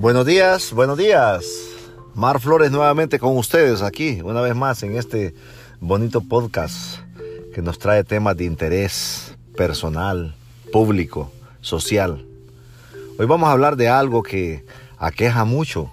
[0.00, 1.44] Buenos días, buenos días.
[2.14, 5.34] Mar Flores nuevamente con ustedes aquí, una vez más en este
[5.80, 7.00] bonito podcast
[7.52, 10.36] que nos trae temas de interés personal,
[10.70, 11.32] público,
[11.62, 12.24] social.
[13.18, 14.64] Hoy vamos a hablar de algo que
[14.98, 15.90] aqueja mucho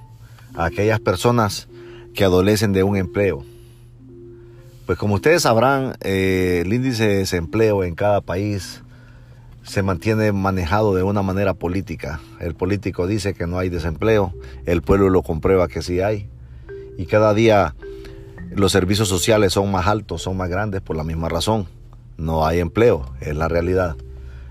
[0.54, 1.68] a aquellas personas
[2.14, 3.44] que adolecen de un empleo.
[4.86, 8.84] Pues como ustedes sabrán, eh, el índice de desempleo en cada país
[9.66, 12.20] se mantiene manejado de una manera política.
[12.40, 14.34] El político dice que no hay desempleo,
[14.66, 16.30] el pueblo lo comprueba que sí hay.
[16.98, 17.76] Y cada día
[18.52, 21.68] los servicios sociales son más altos, son más grandes por la misma razón.
[22.18, 23.96] No hay empleo, es la realidad.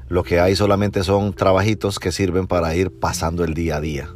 [0.09, 4.09] Lo que hay solamente son trabajitos que sirven para ir pasando el día a día.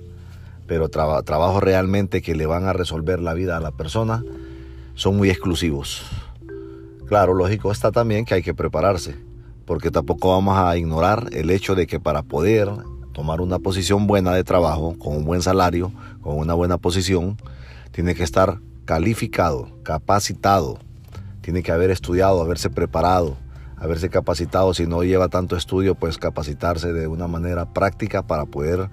[0.66, 4.22] Pero trabajos realmente que le van a resolver la vida a la persona
[4.94, 6.04] son muy exclusivos.
[7.06, 9.27] Claro, lógico está también que hay que prepararse
[9.68, 12.70] porque tampoco vamos a ignorar el hecho de que para poder
[13.12, 17.36] tomar una posición buena de trabajo, con un buen salario, con una buena posición,
[17.90, 20.78] tiene que estar calificado, capacitado,
[21.42, 23.36] tiene que haber estudiado, haberse preparado,
[23.76, 28.88] haberse capacitado, si no lleva tanto estudio, pues capacitarse de una manera práctica para poder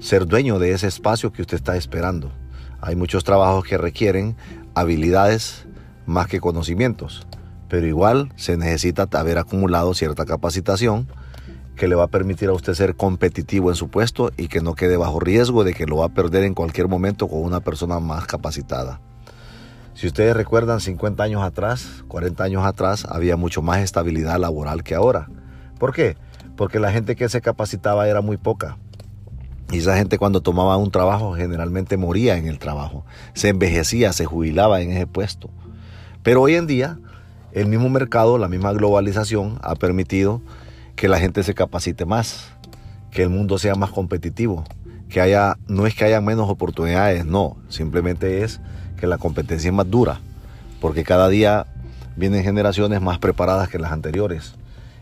[0.00, 2.32] ser dueño de ese espacio que usted está esperando.
[2.80, 4.34] Hay muchos trabajos que requieren
[4.74, 5.64] habilidades
[6.06, 7.24] más que conocimientos
[7.72, 11.08] pero igual se necesita haber acumulado cierta capacitación
[11.74, 14.74] que le va a permitir a usted ser competitivo en su puesto y que no
[14.74, 17.98] quede bajo riesgo de que lo va a perder en cualquier momento con una persona
[17.98, 19.00] más capacitada.
[19.94, 24.94] Si ustedes recuerdan 50 años atrás, 40 años atrás, había mucho más estabilidad laboral que
[24.94, 25.30] ahora.
[25.78, 26.18] ¿Por qué?
[26.58, 28.76] Porque la gente que se capacitaba era muy poca.
[29.70, 34.26] Y esa gente cuando tomaba un trabajo generalmente moría en el trabajo, se envejecía, se
[34.26, 35.48] jubilaba en ese puesto.
[36.22, 36.98] Pero hoy en día
[37.52, 40.40] el mismo mercado, la misma globalización ha permitido
[40.96, 42.50] que la gente se capacite más,
[43.10, 44.64] que el mundo sea más competitivo,
[45.08, 48.60] que haya, no es que haya menos oportunidades, no, simplemente es
[48.96, 50.20] que la competencia es más dura,
[50.80, 51.66] porque cada día
[52.16, 54.54] vienen generaciones más preparadas que las anteriores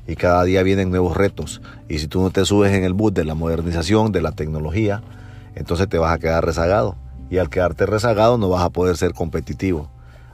[0.07, 1.63] y cada día vienen nuevos retos.
[1.89, 5.03] Y si tú no te subes en el bus de la modernización, de la tecnología,
[5.55, 6.97] entonces te vas a quedar rezagado.
[7.31, 9.89] Y al quedarte rezagado no vas a poder ser competitivo.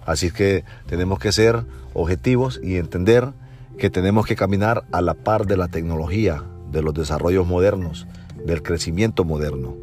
[0.07, 3.33] Así que tenemos que ser objetivos y entender
[3.77, 8.07] que tenemos que caminar a la par de la tecnología, de los desarrollos modernos,
[8.45, 9.75] del crecimiento moderno.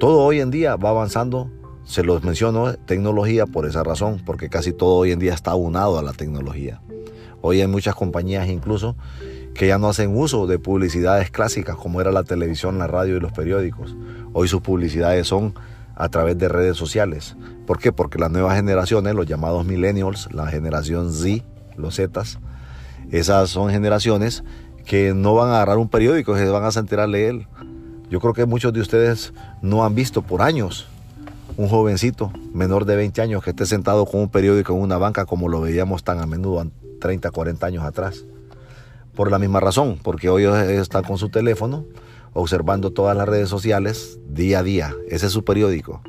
[0.00, 1.50] Todo hoy en día va avanzando,
[1.84, 5.98] se los menciono, tecnología por esa razón, porque casi todo hoy en día está unado
[5.98, 6.80] a la tecnología.
[7.42, 8.96] Hoy hay muchas compañías incluso
[9.54, 13.20] que ya no hacen uso de publicidades clásicas como era la televisión, la radio y
[13.20, 13.94] los periódicos.
[14.32, 15.54] Hoy sus publicidades son
[15.96, 17.36] a través de redes sociales.
[17.66, 17.92] ¿Por qué?
[17.92, 21.44] Porque las nuevas generaciones, los llamados millennials, la generación Z,
[21.76, 22.38] los Zetas,
[23.10, 24.44] esas son generaciones
[24.84, 27.46] que no van a agarrar un periódico, se van a sentir a leer.
[28.10, 29.32] Yo creo que muchos de ustedes
[29.62, 30.86] no han visto por años
[31.56, 35.24] un jovencito menor de 20 años que esté sentado con un periódico en una banca
[35.24, 36.66] como lo veíamos tan a menudo
[37.00, 38.24] 30, 40 años atrás.
[39.14, 41.84] Por la misma razón, porque hoy están con su teléfono,
[42.34, 44.94] observando todas las redes sociales día a día.
[45.08, 46.02] Ese es su periódico,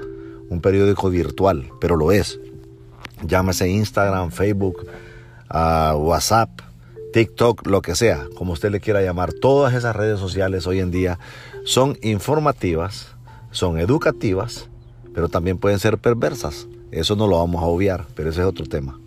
[0.50, 2.40] un periódico virtual, pero lo es.
[3.26, 4.86] Llámese Instagram, Facebook,
[5.50, 6.50] uh, WhatsApp,
[7.14, 9.32] TikTok, lo que sea, como usted le quiera llamar.
[9.32, 11.18] Todas esas redes sociales hoy en día
[11.64, 13.16] son informativas,
[13.52, 14.68] son educativas,
[15.14, 16.68] pero también pueden ser perversas.
[16.92, 19.00] Eso no lo vamos a obviar, pero ese es otro tema.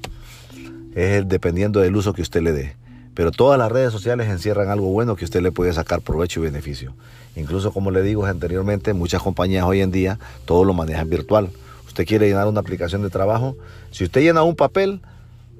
[0.94, 2.76] Es dependiendo del uso que usted le dé.
[3.18, 6.44] Pero todas las redes sociales encierran algo bueno que usted le puede sacar provecho y
[6.44, 6.94] beneficio.
[7.34, 11.50] Incluso como le digo anteriormente, muchas compañías hoy en día todo lo manejan virtual.
[11.88, 13.56] Usted quiere llenar una aplicación de trabajo.
[13.90, 15.00] Si usted llena un papel,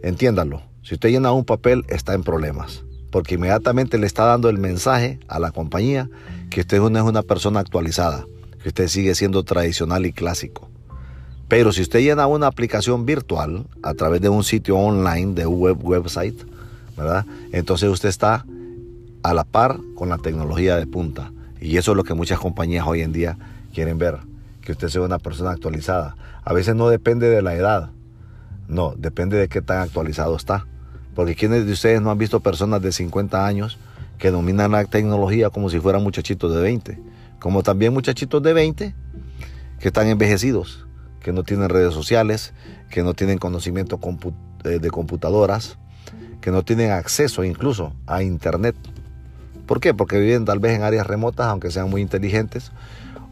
[0.05, 0.63] entiéndalo.
[0.85, 2.85] Si usted llena un papel, está en problemas.
[3.11, 6.09] Porque inmediatamente le está dando el mensaje a la compañía
[6.51, 8.25] que usted no es una persona actualizada,
[8.63, 10.69] que usted sigue siendo tradicional y clásico.
[11.49, 15.59] Pero si usted llena una aplicación virtual a través de un sitio online, de un
[15.59, 16.39] web website,
[17.53, 18.45] entonces usted está
[19.23, 21.33] a la par con la tecnología de punta.
[21.61, 23.37] Y eso es lo que muchas compañías hoy en día
[23.75, 24.19] quieren ver,
[24.63, 26.17] que usted sea una persona actualizada.
[26.45, 27.91] A veces no depende de la edad,
[28.69, 30.67] no, depende de qué tan actualizado está.
[31.15, 33.79] Porque quienes de ustedes no han visto personas de 50 años
[34.19, 36.99] que dominan la tecnología como si fueran muchachitos de 20,
[37.41, 38.95] como también muchachitos de 20
[39.81, 40.87] que están envejecidos,
[41.21, 42.53] que no tienen redes sociales,
[42.91, 44.01] que no tienen conocimiento
[44.65, 45.79] eh, de computadoras,
[46.41, 48.77] que no tienen acceso incluso a Internet.
[49.67, 49.93] ¿Por qué?
[49.93, 52.73] Porque viven tal vez en áreas remotas, aunque sean muy inteligentes,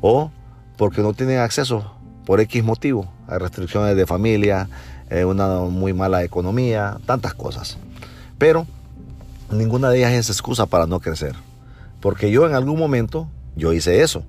[0.00, 0.31] o
[0.76, 1.93] porque no tienen acceso
[2.26, 3.11] por X motivo.
[3.28, 4.69] Hay restricciones de familia,
[5.08, 7.78] eh, una muy mala economía, tantas cosas.
[8.38, 8.67] Pero
[9.50, 11.34] ninguna de ellas es excusa para no crecer.
[12.00, 14.23] Porque yo en algún momento, yo hice eso.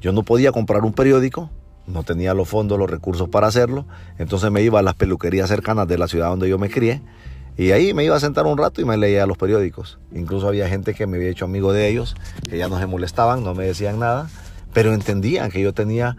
[0.00, 1.50] Yo no podía comprar un periódico,
[1.86, 3.86] no tenía los fondos, los recursos para hacerlo,
[4.18, 7.02] entonces me iba a las peluquerías cercanas de la ciudad donde yo me crié
[7.56, 9.98] y ahí me iba a sentar un rato y me leía los periódicos.
[10.12, 12.16] Incluso había gente que me había hecho amigo de ellos,
[12.48, 14.28] que ya no se molestaban, no me decían nada,
[14.72, 16.16] pero entendían que yo tenía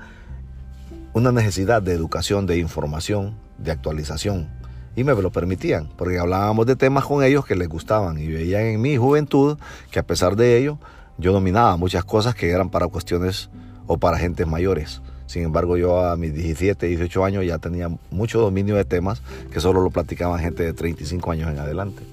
[1.13, 4.49] una necesidad de educación, de información, de actualización.
[4.95, 8.63] Y me lo permitían, porque hablábamos de temas con ellos que les gustaban y veían
[8.63, 9.57] en mi juventud
[9.89, 10.79] que a pesar de ello
[11.17, 13.49] yo dominaba muchas cosas que eran para cuestiones
[13.87, 15.01] o para gentes mayores.
[15.31, 19.61] Sin embargo, yo a mis 17, 18 años ya tenía mucho dominio de temas que
[19.61, 22.03] solo lo platicaban gente de 35 años en adelante.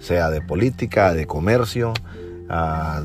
[0.00, 1.94] Sea de política, de comercio,
[2.48, 3.04] ah,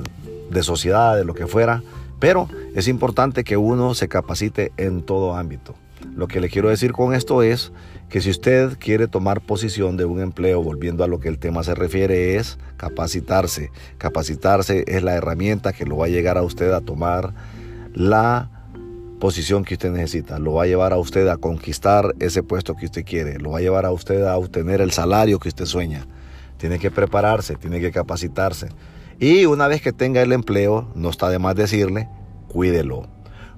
[0.50, 1.84] de sociedad, de lo que fuera.
[2.20, 5.76] Pero es importante que uno se capacite en todo ámbito.
[6.16, 7.72] Lo que le quiero decir con esto es
[8.10, 11.62] que si usted quiere tomar posición de un empleo, volviendo a lo que el tema
[11.62, 13.70] se refiere, es capacitarse.
[14.00, 17.36] Capacitarse es la herramienta que lo va a llegar a usted a tomar
[17.94, 18.50] la
[19.20, 22.86] posición que usted necesita, lo va a llevar a usted a conquistar ese puesto que
[22.86, 26.08] usted quiere, lo va a llevar a usted a obtener el salario que usted sueña.
[26.58, 28.70] Tiene que prepararse, tiene que capacitarse.
[29.20, 32.10] Y una vez que tenga el empleo, no está de más decirle,
[32.48, 33.08] cuídelo,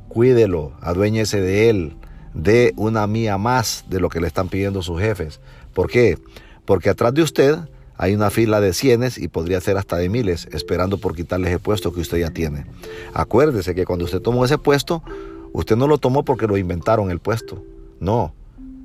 [0.07, 1.95] cuídelo, aduéñese de él,
[2.33, 5.39] de una mía más de lo que le están pidiendo sus jefes.
[5.73, 6.17] ¿Por qué?
[6.65, 7.57] Porque atrás de usted
[7.97, 11.59] hay una fila de cienes y podría ser hasta de miles esperando por quitarle ese
[11.59, 12.65] puesto que usted ya tiene.
[13.13, 15.03] Acuérdese que cuando usted tomó ese puesto,
[15.53, 17.63] usted no lo tomó porque lo inventaron el puesto.
[17.99, 18.33] No,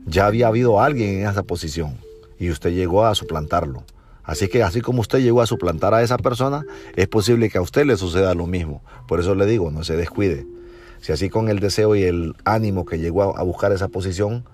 [0.06, 1.96] ya había habido alguien en esa posición
[2.38, 3.84] y usted llegó a suplantarlo.
[4.22, 6.64] Así que así como usted llegó a suplantar a esa persona,
[6.96, 8.82] es posible que a usted le suceda lo mismo.
[9.06, 10.46] Por eso le digo, no se descuide.
[11.00, 14.44] Si así con el deseo y el ánimo que llegó a buscar esa posición,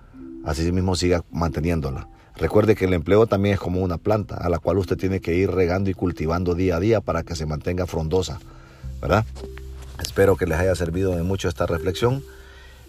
[0.45, 2.07] así mismo siga manteniéndola.
[2.35, 5.35] Recuerde que el empleo también es como una planta a la cual usted tiene que
[5.35, 8.39] ir regando y cultivando día a día para que se mantenga frondosa,
[9.01, 9.25] ¿verdad?
[10.01, 12.23] Espero que les haya servido de mucho esta reflexión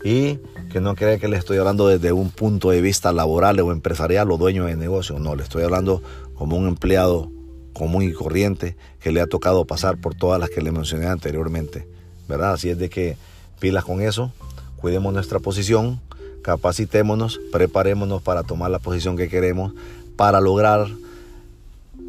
[0.05, 0.39] y
[0.71, 4.31] que no crean que les estoy hablando desde un punto de vista laboral o empresarial
[4.31, 5.19] o dueño de negocio.
[5.19, 6.03] No, le estoy hablando
[6.35, 7.31] como un empleado
[7.73, 11.89] común y corriente que le ha tocado pasar por todas las que le mencioné anteriormente.
[12.29, 12.53] ¿Verdad?
[12.53, 13.17] Así es de que
[13.61, 14.33] pilas con eso,
[14.77, 16.01] cuidemos nuestra posición,
[16.43, 19.73] capacitémonos, preparémonos para tomar la posición que queremos,
[20.17, 20.89] para lograr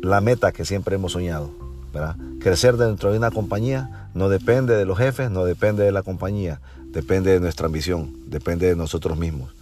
[0.02, 1.52] la meta que siempre hemos soñado.
[1.94, 2.18] ¿verdad?
[2.42, 6.62] Crecer dentro de una compañía no depende de los jefes, no depende de la compañía,
[6.88, 9.54] depende de nuestra ambición, depende de nosotros mismos,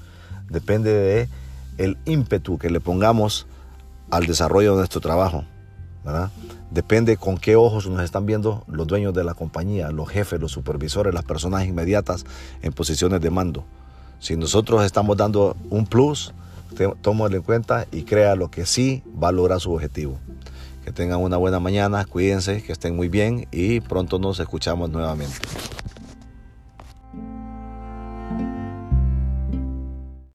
[0.47, 1.29] depende de
[1.79, 3.47] el ímpetu que le pongamos
[4.11, 5.43] al desarrollo de nuestro trabajo,
[6.05, 6.29] ¿verdad?
[6.69, 10.51] Depende con qué ojos nos están viendo los dueños de la compañía, los jefes, los
[10.51, 12.23] supervisores, las personas inmediatas
[12.61, 13.65] en posiciones de mando.
[14.19, 16.31] Si nosotros estamos dando un plus,
[17.01, 20.19] tómalo en cuenta y crea lo que sí va a lograr su objetivo.
[20.83, 25.35] Que tengan una buena mañana, cuídense, que estén muy bien y pronto nos escuchamos nuevamente.